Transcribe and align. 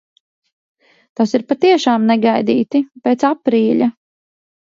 Tas 1.19 1.33
ir 1.39 1.43
patiešām 1.51 2.07
negaidīti– 2.13 2.83
pēc 3.05 3.27
aprīļa. 3.31 3.93